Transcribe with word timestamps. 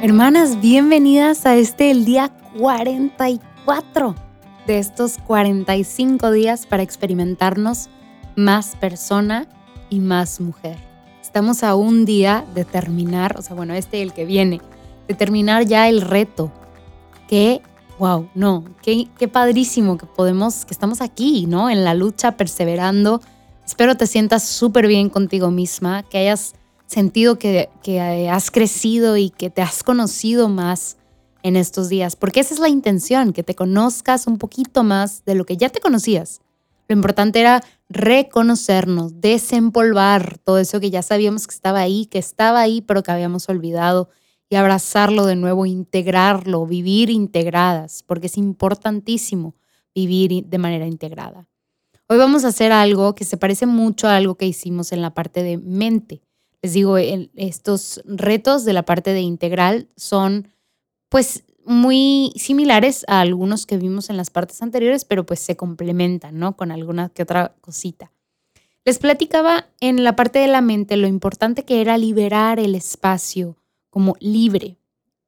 Hermanas, 0.00 0.60
bienvenidas 0.60 1.44
a 1.44 1.56
este 1.56 1.90
el 1.90 2.04
día 2.04 2.30
44 2.58 4.14
de 4.66 4.78
estos 4.78 5.18
45 5.26 6.30
días 6.30 6.66
para 6.66 6.82
experimentarnos 6.82 7.88
más 8.36 8.76
persona 8.76 9.46
y 9.90 9.98
más 9.98 10.40
mujer. 10.40 10.76
Estamos 11.20 11.62
a 11.62 11.74
un 11.74 12.04
día 12.04 12.44
de 12.54 12.64
terminar, 12.64 13.36
o 13.38 13.42
sea, 13.42 13.56
bueno, 13.56 13.74
este 13.74 14.00
el 14.02 14.12
que 14.12 14.24
viene, 14.24 14.60
de 15.08 15.14
terminar 15.14 15.66
ya 15.66 15.88
el 15.88 16.00
reto. 16.00 16.52
Que, 17.28 17.60
wow, 17.98 18.28
no, 18.34 18.64
qué, 18.82 19.08
qué 19.18 19.28
padrísimo 19.28 19.98
que 19.98 20.06
podemos, 20.06 20.64
que 20.64 20.72
estamos 20.72 21.00
aquí, 21.00 21.46
¿no? 21.46 21.68
En 21.70 21.84
la 21.84 21.94
lucha, 21.94 22.36
perseverando. 22.36 23.20
Espero 23.68 23.96
te 23.96 24.06
sientas 24.06 24.44
súper 24.44 24.86
bien 24.86 25.10
contigo 25.10 25.50
misma, 25.50 26.02
que 26.02 26.16
hayas 26.16 26.54
sentido 26.86 27.38
que, 27.38 27.68
has 28.32 28.50
crecido 28.50 29.18
y 29.18 29.28
que 29.28 29.50
te 29.50 29.60
has 29.60 29.82
conocido 29.82 30.48
más 30.48 30.96
en 31.42 31.54
estos 31.54 31.90
días, 31.90 32.16
porque 32.16 32.40
esa 32.40 32.54
es 32.54 32.60
la 32.60 32.70
intención, 32.70 33.34
que 33.34 33.42
te 33.42 33.54
conozcas 33.54 34.26
un 34.26 34.38
poquito 34.38 34.84
más 34.84 35.22
de 35.26 35.34
lo 35.34 35.44
que 35.44 35.58
ya 35.58 35.68
te 35.68 35.80
conocías. 35.80 36.40
Lo 36.88 36.96
importante 36.96 37.40
era 37.40 37.62
reconocernos, 37.90 39.20
desempolvar 39.20 40.38
todo 40.38 40.58
eso 40.58 40.80
que 40.80 40.90
ya 40.90 41.02
sabíamos 41.02 41.46
que 41.46 41.54
estaba 41.54 41.80
ahí, 41.80 42.06
que 42.06 42.18
estaba 42.18 42.60
ahí, 42.60 42.80
pero 42.80 43.02
que 43.02 43.12
habíamos 43.12 43.50
olvidado, 43.50 44.08
y 44.48 44.56
abrazarlo 44.56 45.26
de 45.26 45.36
nuevo, 45.36 45.66
integrarlo, 45.66 46.64
vivir 46.64 47.10
integradas, 47.10 48.02
porque 48.02 48.28
es 48.28 48.38
importantísimo 48.38 49.54
vivir 49.94 50.46
de 50.46 50.56
manera 50.56 50.86
integrada. 50.86 51.46
Hoy 52.10 52.16
vamos 52.16 52.46
a 52.46 52.48
hacer 52.48 52.72
algo 52.72 53.14
que 53.14 53.26
se 53.26 53.36
parece 53.36 53.66
mucho 53.66 54.08
a 54.08 54.16
algo 54.16 54.36
que 54.36 54.46
hicimos 54.46 54.92
en 54.92 55.02
la 55.02 55.12
parte 55.12 55.42
de 55.42 55.58
mente. 55.58 56.22
Les 56.62 56.72
digo, 56.72 56.96
estos 56.96 58.00
retos 58.06 58.64
de 58.64 58.72
la 58.72 58.84
parte 58.84 59.12
de 59.12 59.20
integral 59.20 59.90
son 59.94 60.48
pues 61.10 61.44
muy 61.66 62.32
similares 62.36 63.04
a 63.08 63.20
algunos 63.20 63.66
que 63.66 63.76
vimos 63.76 64.08
en 64.08 64.16
las 64.16 64.30
partes 64.30 64.62
anteriores, 64.62 65.04
pero 65.04 65.26
pues 65.26 65.40
se 65.40 65.56
complementan, 65.56 66.38
¿no? 66.38 66.56
Con 66.56 66.72
alguna 66.72 67.10
que 67.10 67.24
otra 67.24 67.54
cosita. 67.60 68.10
Les 68.86 68.98
platicaba 68.98 69.66
en 69.80 70.02
la 70.02 70.16
parte 70.16 70.38
de 70.38 70.48
la 70.48 70.62
mente 70.62 70.96
lo 70.96 71.08
importante 71.08 71.66
que 71.66 71.82
era 71.82 71.98
liberar 71.98 72.58
el 72.58 72.74
espacio 72.74 73.58
como 73.90 74.16
libre. 74.18 74.78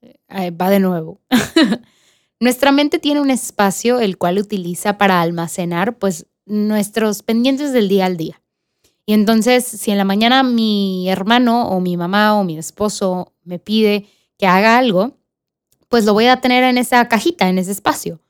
Eh, 0.00 0.50
va 0.52 0.70
de 0.70 0.80
nuevo. 0.80 1.20
Nuestra 2.40 2.72
mente 2.72 2.98
tiene 2.98 3.20
un 3.20 3.30
espacio 3.30 4.00
el 4.00 4.16
cual 4.16 4.38
utiliza 4.38 4.96
para 4.96 5.20
almacenar 5.20 5.98
pues 5.98 6.26
nuestros 6.46 7.22
pendientes 7.22 7.72
del 7.72 7.88
día 7.88 8.06
al 8.06 8.16
día. 8.16 8.40
Y 9.06 9.14
entonces, 9.14 9.64
si 9.64 9.90
en 9.90 9.98
la 9.98 10.04
mañana 10.04 10.42
mi 10.42 11.08
hermano 11.08 11.68
o 11.68 11.80
mi 11.80 11.96
mamá 11.96 12.38
o 12.38 12.44
mi 12.44 12.56
esposo 12.56 13.32
me 13.44 13.58
pide 13.58 14.06
que 14.38 14.46
haga 14.46 14.78
algo, 14.78 15.16
pues 15.88 16.04
lo 16.04 16.14
voy 16.14 16.26
a 16.26 16.40
tener 16.40 16.64
en 16.64 16.78
esa 16.78 17.08
cajita, 17.08 17.48
en 17.48 17.58
ese 17.58 17.72
espacio. 17.72 18.20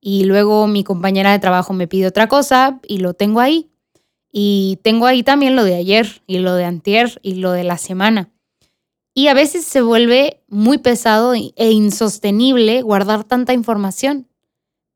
Y 0.00 0.24
luego 0.24 0.66
mi 0.66 0.84
compañera 0.84 1.32
de 1.32 1.38
trabajo 1.38 1.72
me 1.72 1.88
pide 1.88 2.06
otra 2.06 2.28
cosa 2.28 2.80
y 2.86 2.98
lo 2.98 3.14
tengo 3.14 3.40
ahí. 3.40 3.70
Y 4.30 4.78
tengo 4.82 5.06
ahí 5.06 5.22
también 5.22 5.56
lo 5.56 5.64
de 5.64 5.74
ayer 5.74 6.22
y 6.26 6.38
lo 6.38 6.54
de 6.54 6.64
antier 6.64 7.18
y 7.22 7.34
lo 7.34 7.52
de 7.52 7.64
la 7.64 7.78
semana. 7.78 8.30
Y 9.14 9.26
a 9.28 9.34
veces 9.34 9.64
se 9.64 9.80
vuelve 9.82 10.44
muy 10.46 10.78
pesado 10.78 11.34
e 11.34 11.70
insostenible 11.72 12.82
guardar 12.82 13.24
tanta 13.24 13.52
información. 13.52 14.28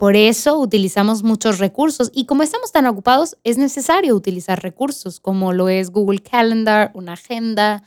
Por 0.03 0.17
eso 0.17 0.59
utilizamos 0.59 1.23
muchos 1.23 1.61
recursos 1.61 2.11
y 2.13 2.25
como 2.27 2.43
estamos 2.43 2.73
tan 2.73 2.87
ocupados, 2.87 3.37
es 3.45 3.57
necesario 3.57 4.17
utilizar 4.17 4.61
recursos 4.61 5.21
como 5.21 5.53
lo 5.53 5.69
es 5.69 5.93
Google 5.93 6.19
Calendar, 6.19 6.91
una 6.95 7.13
agenda, 7.13 7.85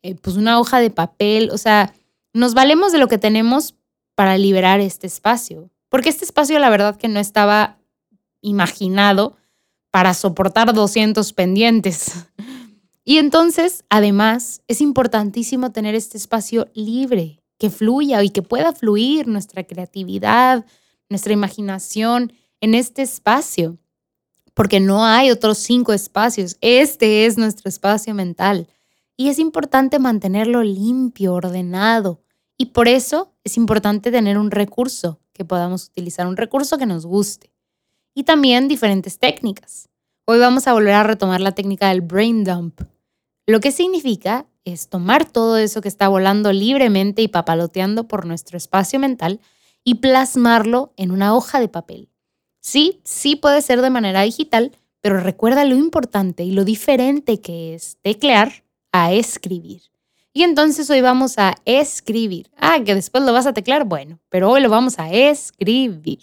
eh, 0.00 0.14
pues 0.14 0.36
una 0.36 0.58
hoja 0.58 0.80
de 0.80 0.88
papel. 0.88 1.50
O 1.52 1.58
sea, 1.58 1.92
nos 2.32 2.54
valemos 2.54 2.90
de 2.92 2.96
lo 2.96 3.06
que 3.06 3.18
tenemos 3.18 3.74
para 4.14 4.38
liberar 4.38 4.80
este 4.80 5.06
espacio. 5.06 5.68
Porque 5.90 6.08
este 6.08 6.24
espacio, 6.24 6.58
la 6.58 6.70
verdad, 6.70 6.96
que 6.96 7.08
no 7.08 7.20
estaba 7.20 7.76
imaginado 8.40 9.36
para 9.90 10.14
soportar 10.14 10.72
200 10.72 11.34
pendientes. 11.34 12.14
Y 13.04 13.18
entonces, 13.18 13.84
además, 13.90 14.62
es 14.68 14.80
importantísimo 14.80 15.70
tener 15.70 15.94
este 15.94 16.16
espacio 16.16 16.68
libre, 16.72 17.42
que 17.58 17.68
fluya 17.68 18.22
y 18.22 18.30
que 18.30 18.40
pueda 18.40 18.72
fluir 18.72 19.26
nuestra 19.26 19.64
creatividad, 19.64 20.64
nuestra 21.08 21.32
imaginación 21.32 22.32
en 22.60 22.74
este 22.74 23.02
espacio, 23.02 23.78
porque 24.54 24.80
no 24.80 25.04
hay 25.04 25.30
otros 25.30 25.58
cinco 25.58 25.92
espacios. 25.92 26.56
Este 26.60 27.26
es 27.26 27.38
nuestro 27.38 27.68
espacio 27.68 28.14
mental. 28.14 28.66
Y 29.16 29.28
es 29.28 29.38
importante 29.38 29.98
mantenerlo 29.98 30.62
limpio, 30.62 31.34
ordenado. 31.34 32.22
Y 32.56 32.66
por 32.66 32.88
eso 32.88 33.34
es 33.44 33.56
importante 33.56 34.10
tener 34.10 34.38
un 34.38 34.50
recurso 34.50 35.20
que 35.32 35.44
podamos 35.44 35.86
utilizar, 35.86 36.26
un 36.26 36.36
recurso 36.36 36.78
que 36.78 36.86
nos 36.86 37.06
guste. 37.06 37.52
Y 38.14 38.24
también 38.24 38.66
diferentes 38.66 39.18
técnicas. 39.18 39.88
Hoy 40.24 40.40
vamos 40.40 40.66
a 40.66 40.72
volver 40.72 40.94
a 40.94 41.04
retomar 41.04 41.40
la 41.40 41.52
técnica 41.52 41.88
del 41.88 42.00
brain 42.00 42.44
dump. 42.44 42.80
Lo 43.46 43.60
que 43.60 43.72
significa 43.72 44.46
es 44.64 44.88
tomar 44.88 45.24
todo 45.24 45.56
eso 45.56 45.80
que 45.80 45.88
está 45.88 46.08
volando 46.08 46.52
libremente 46.52 47.22
y 47.22 47.28
papaloteando 47.28 48.08
por 48.08 48.26
nuestro 48.26 48.58
espacio 48.58 48.98
mental 48.98 49.40
y 49.84 49.96
plasmarlo 49.96 50.92
en 50.96 51.10
una 51.10 51.34
hoja 51.34 51.60
de 51.60 51.68
papel. 51.68 52.08
Sí, 52.60 53.00
sí 53.04 53.36
puede 53.36 53.62
ser 53.62 53.80
de 53.80 53.90
manera 53.90 54.22
digital, 54.22 54.72
pero 55.00 55.20
recuerda 55.20 55.64
lo 55.64 55.76
importante 55.76 56.44
y 56.44 56.52
lo 56.52 56.64
diferente 56.64 57.40
que 57.40 57.74
es 57.74 57.98
teclear 58.02 58.64
a 58.92 59.12
escribir. 59.12 59.82
Y 60.32 60.42
entonces 60.42 60.88
hoy 60.90 61.00
vamos 61.00 61.38
a 61.38 61.56
escribir. 61.64 62.50
Ah, 62.56 62.78
que 62.84 62.94
después 62.94 63.24
lo 63.24 63.32
vas 63.32 63.46
a 63.46 63.54
teclear, 63.54 63.84
bueno, 63.84 64.18
pero 64.28 64.50
hoy 64.50 64.60
lo 64.60 64.68
vamos 64.68 64.98
a 64.98 65.10
escribir. 65.10 66.20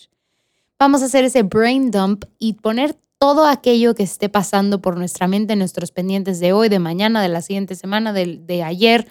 Vamos 0.78 1.02
a 1.02 1.06
hacer 1.06 1.26
ese 1.26 1.44
brain 1.44 1.92
dump 1.92 2.26
y 2.38 2.54
poner 2.54 2.98
todo 3.18 3.46
aquello 3.46 3.96
que 3.96 4.04
esté 4.04 4.30
pasando 4.30 4.82
por 4.82 4.98
nuestra 4.98 5.28
mente, 5.28 5.56
nuestros 5.56 5.92
pendientes 5.92 6.40
de 6.40 6.54
hoy, 6.54 6.70
de 6.70 6.80
mañana, 6.80 7.22
de 7.22 7.30
la 7.30 7.42
siguiente 7.42 7.76
semana, 7.76 8.14
de, 8.14 8.38
de 8.38 8.64
ayer, 8.64 9.08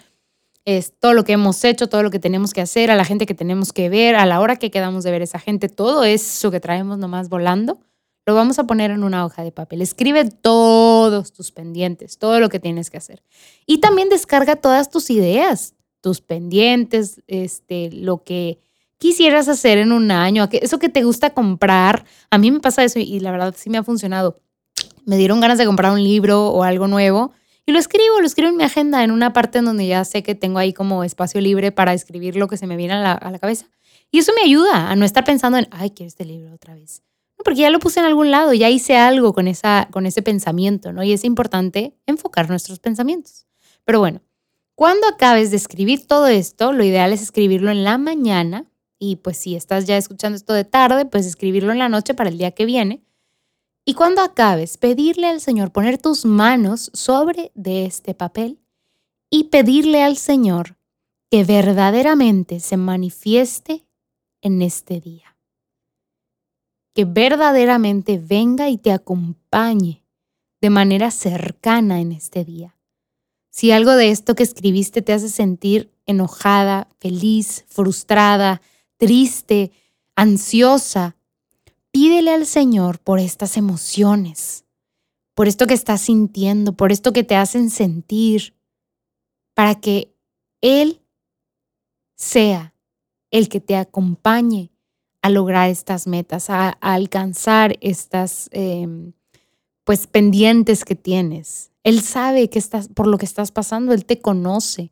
es 0.65 0.93
todo 0.99 1.13
lo 1.13 1.23
que 1.23 1.33
hemos 1.33 1.63
hecho, 1.63 1.87
todo 1.87 2.01
lo 2.01 2.09
que 2.09 2.19
tenemos 2.19 2.51
que 2.51 2.61
hacer, 2.61 2.89
a 2.89 2.95
la 2.95 3.05
gente 3.05 3.27
que 3.27 3.35
tenemos 3.35 3.71
que 3.71 3.87
ver, 3.87 4.15
a 4.15 4.25
la 4.25 4.39
hora 4.39 4.57
que 4.57 4.71
quedamos 4.71 5.03
de 5.03 5.11
ver 5.11 5.21
esa 5.21 5.39
gente, 5.39 5.69
todo 5.69 6.03
eso 6.03 6.49
que 6.49 6.59
traemos 6.59 6.97
nomás 6.97 7.29
volando, 7.29 7.79
lo 8.25 8.33
vamos 8.33 8.57
a 8.57 8.65
poner 8.65 8.89
en 8.89 9.03
una 9.03 9.23
hoja 9.23 9.43
de 9.43 9.51
papel. 9.51 9.83
Escribe 9.83 10.25
todos 10.25 11.31
tus 11.31 11.51
pendientes, 11.51 12.17
todo 12.17 12.39
lo 12.39 12.49
que 12.49 12.59
tienes 12.59 12.89
que 12.89 12.97
hacer. 12.97 13.21
Y 13.67 13.77
también 13.77 14.09
descarga 14.09 14.55
todas 14.55 14.89
tus 14.89 15.11
ideas, 15.11 15.75
tus 16.01 16.21
pendientes, 16.21 17.21
este, 17.27 17.91
lo 17.91 18.23
que 18.23 18.57
quisieras 18.97 19.47
hacer 19.47 19.77
en 19.77 19.91
un 19.91 20.09
año, 20.09 20.49
eso 20.51 20.79
que 20.79 20.89
te 20.89 21.03
gusta 21.03 21.35
comprar. 21.35 22.05
A 22.31 22.39
mí 22.39 22.49
me 22.49 22.59
pasa 22.59 22.83
eso 22.83 22.97
y 22.97 23.19
la 23.19 23.31
verdad 23.31 23.53
sí 23.55 23.69
me 23.69 23.77
ha 23.77 23.83
funcionado. 23.83 24.39
Me 25.05 25.17
dieron 25.17 25.39
ganas 25.39 25.59
de 25.59 25.67
comprar 25.67 25.91
un 25.91 26.03
libro 26.03 26.47
o 26.47 26.63
algo 26.63 26.87
nuevo 26.87 27.31
y 27.65 27.71
lo 27.71 27.79
escribo, 27.79 28.19
lo 28.19 28.27
escribo 28.27 28.49
en 28.49 28.57
mi 28.57 28.63
agenda, 28.63 29.03
en 29.03 29.11
una 29.11 29.33
parte 29.33 29.57
en 29.57 29.65
donde 29.65 29.87
ya 29.87 30.05
sé 30.05 30.21
que 30.21 30.35
tengo 30.35 30.59
ahí 30.59 30.71
como 30.71 31.03
espacio 31.03 31.41
libre 31.41 31.71
para 31.71 31.93
escribir 31.93 32.35
lo 32.35 32.47
que 32.47 32.57
se 32.57 32.67
me 32.67 32.77
viene 32.77 32.93
a 32.93 33.19
la, 33.19 33.39
cabeza. 33.39 33.67
Y 34.11 34.19
eso 34.19 34.33
me 34.35 34.43
ayuda 34.43 34.91
a 34.91 34.95
no 34.95 35.03
estar 35.03 35.23
pensando 35.23 35.57
en, 35.57 35.67
ay, 35.71 35.89
quiero 35.89 36.07
este 36.07 36.25
libro 36.25 36.53
otra 36.53 36.75
vez. 36.75 37.01
Porque 37.43 37.61
ya 37.61 37.71
lo 37.71 37.79
puse 37.79 37.99
en 37.99 38.05
algún 38.05 38.29
lado, 38.29 38.53
ya 38.53 38.69
hice 38.69 38.97
algo 38.97 39.33
con, 39.33 39.47
esa, 39.47 39.87
con 39.91 40.05
ese 40.05 40.21
pensamiento, 40.21 40.93
¿no? 40.93 41.03
Y 41.03 41.11
es 41.11 41.23
importante 41.23 41.95
enfocar 42.05 42.49
nuestros 42.49 42.79
pensamientos. 42.79 43.47
Pero 43.83 43.99
bueno, 43.99 44.21
cuando 44.75 45.07
acabes 45.07 45.49
de 45.49 45.57
escribir 45.57 46.05
todo 46.05 46.27
esto, 46.27 46.71
lo 46.71 46.83
ideal 46.83 47.13
es 47.13 47.21
escribirlo 47.23 47.71
en 47.71 47.83
la 47.83 47.97
mañana. 47.97 48.65
Y 48.99 49.17
pues 49.17 49.37
si 49.37 49.55
estás 49.55 49.85
ya 49.85 49.97
escuchando 49.97 50.35
esto 50.35 50.53
de 50.53 50.65
tarde, 50.65 51.05
pues 51.05 51.25
escribirlo 51.25 51.71
en 51.71 51.79
la 51.79 51.89
noche 51.89 52.13
para 52.13 52.29
el 52.29 52.37
día 52.37 52.51
que 52.51 52.65
viene 52.65 53.01
y 53.85 53.93
cuando 53.93 54.23
acabes, 54.23 54.77
pedirle 54.77 55.27
al 55.27 55.39
Señor, 55.39 55.71
poner 55.71 55.99
tus 55.99 56.25
manos 56.25 56.89
sobre 56.93 57.51
de 57.53 57.85
este 57.85 58.15
papel 58.15 58.59
y 59.29 59.45
pedirle 59.45 60.01
al 60.01 60.17
Señor 60.17 60.75
que 61.29 61.43
verdaderamente 61.43 62.59
se 62.59 62.77
manifieste 62.77 63.85
en 64.41 64.63
este 64.63 65.01
día. 65.01 65.37
Que 66.95 67.05
verdaderamente 67.05 68.17
venga 68.17 68.69
y 68.69 68.77
te 68.77 68.91
acompañe 68.91 70.03
de 70.61 70.69
manera 70.71 71.11
cercana 71.11 72.01
en 72.01 72.11
este 72.11 72.43
día. 72.43 72.75
Si 73.51 73.71
algo 73.71 73.91
de 73.91 74.09
esto 74.09 74.33
que 74.33 74.43
escribiste 74.43 75.03
te 75.03 75.13
hace 75.13 75.29
sentir 75.29 75.91
enojada, 76.07 76.87
feliz, 76.99 77.65
frustrada, 77.67 78.61
triste, 78.97 79.71
ansiosa, 80.15 81.15
Pídele 81.95 82.31
al 82.31 82.45
Señor 82.45 82.99
por 82.99 83.19
estas 83.19 83.55
emociones, 83.55 84.65
por 85.33 85.47
esto 85.47 85.65
que 85.65 85.73
estás 85.73 86.01
sintiendo, 86.01 86.73
por 86.73 86.91
esto 86.91 87.13
que 87.13 87.23
te 87.23 87.37
hacen 87.37 87.69
sentir, 87.69 88.53
para 89.53 89.75
que 89.75 90.13
Él 90.59 90.99
sea 92.17 92.73
el 93.31 93.47
que 93.47 93.61
te 93.61 93.77
acompañe 93.77 94.71
a 95.21 95.29
lograr 95.29 95.69
estas 95.69 96.05
metas, 96.05 96.49
a, 96.49 96.71
alcanzar 96.81 97.77
estas, 97.79 98.49
em, 98.51 99.13
pues 99.85 100.05
pendientes 100.05 100.83
que 100.83 100.95
tienes. 100.95 101.71
Él 101.85 102.01
sabe 102.01 102.49
que 102.49 102.59
estás, 102.59 102.89
por 102.89 103.07
lo 103.07 103.17
que 103.17 103.25
estás 103.25 103.53
pasando, 103.53 103.93
Él 103.93 104.03
te 104.03 104.19
conoce. 104.19 104.91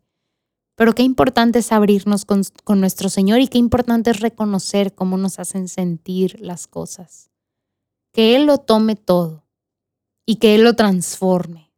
Pero 0.75 0.95
qué 0.95 1.03
importante 1.03 1.59
es 1.59 1.71
abrirnos 1.71 2.25
con, 2.25 2.43
nuestro 2.79 3.09
Señor 3.09 3.39
y 3.41 3.47
qué 3.47 3.57
importante 3.57 4.09
es 4.09 4.19
reconocer 4.19 4.95
cómo 4.95 5.17
nos 5.17 5.39
hacen 5.39 5.67
sentir 5.67 6.39
las 6.39 6.67
cosas. 6.67 7.29
Que 8.11 8.35
Él 8.35 8.45
lo 8.45 8.57
tome 8.57 8.95
todo 8.95 9.45
y 10.25 10.37
que 10.37 10.55
Él 10.55 10.63
lo 10.63 10.75
transforme. 10.75 11.71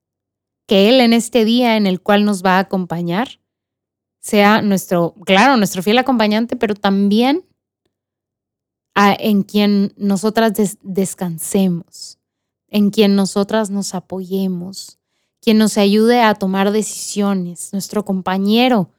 Que 0.67 0.89
Él 0.89 1.01
en 1.01 1.13
este 1.13 1.45
día 1.45 1.75
en 1.75 1.87
el 1.87 2.01
cual 2.01 2.25
nos 2.25 2.43
va 2.43 2.57
a 2.57 2.59
acompañar 2.59 3.39
sea 4.25 4.63
nuestro, 4.63 5.13
claro, 5.23 5.55
nuestro 5.55 5.83
fiel 5.83 5.99
acompañante, 5.99 6.55
pero 6.55 6.73
también 6.73 7.45
en 8.95 9.43
quien 9.43 9.93
nosotras 9.97 10.53
descansemos, 10.81 12.17
en 12.67 12.89
quien 12.89 13.15
nosotras 13.15 13.69
nos 13.69 13.93
apoyemos, 13.93 14.97
quien 15.45 15.59
nos 15.59 15.77
ayude 15.77 16.21
a 16.21 16.33
tomar 16.33 16.71
decisiones, 16.71 17.69
nuestro 17.71 18.03
compañero, 18.03 18.89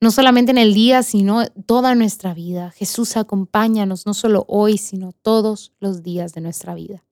no 0.00 0.12
solamente 0.12 0.52
en 0.52 0.58
el 0.58 0.72
día, 0.72 1.02
sino 1.02 1.44
toda 1.66 1.96
nuestra 1.96 2.32
vida. 2.32 2.70
Jesús 2.70 3.16
acompáñanos 3.16 4.06
no 4.06 4.14
solo 4.14 4.44
hoy, 4.46 4.78
sino 4.78 5.10
todos 5.10 5.72
los 5.80 6.04
días 6.04 6.32
de 6.32 6.42
nuestra 6.42 6.74
vida. 6.74 7.02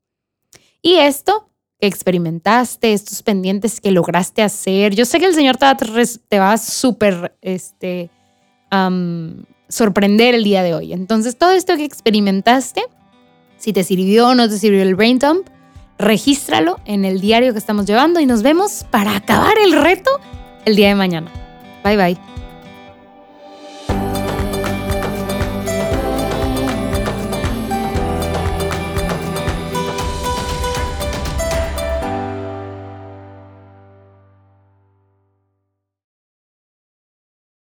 Y 0.80 0.94
esto 0.94 1.48
que 1.80 1.88
experimentaste, 1.88 2.92
estos 2.92 3.24
pendientes 3.24 3.80
que 3.80 3.90
lograste 3.90 4.42
hacer, 4.42 4.94
yo 4.94 5.06
sé 5.06 5.18
que 5.18 5.26
el 5.26 5.34
Señor 5.34 5.56
te 5.56 5.66
va, 5.66 5.76
te 5.76 6.38
va 6.38 6.52
a 6.52 6.58
súper 6.58 7.36
este, 7.40 8.10
sorprender 9.68 10.36
el 10.36 10.44
día 10.44 10.62
de 10.62 10.74
hoy. 10.74 10.92
Entonces, 10.92 11.36
todo 11.36 11.50
esto 11.50 11.76
que 11.76 11.84
experimentaste, 11.84 12.84
si 13.58 13.72
te 13.72 13.82
sirvió 13.82 14.28
o 14.28 14.34
no 14.36 14.48
te 14.48 14.56
sirvió 14.56 14.82
el 14.82 14.94
Brain 14.94 15.18
Dump, 15.18 15.48
regístralo 15.98 16.80
en 16.84 17.04
el 17.04 17.20
diario 17.20 17.52
que 17.52 17.58
estamos 17.58 17.86
llevando 17.86 18.20
y 18.20 18.26
nos 18.26 18.42
vemos 18.42 18.84
para 18.90 19.16
acabar 19.16 19.54
el 19.58 19.72
reto 19.72 20.10
el 20.64 20.76
día 20.76 20.88
de 20.88 20.94
mañana. 20.94 21.30
Bye 21.84 21.96
bye. 21.96 22.31